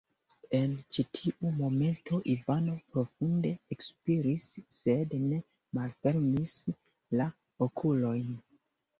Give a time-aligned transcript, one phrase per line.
[0.57, 4.45] En ĉi-tiu momento Ivano profunde ekspiris,
[4.77, 5.39] sed ne
[5.79, 6.55] malfermis
[7.21, 7.29] la
[7.67, 8.33] okulojn.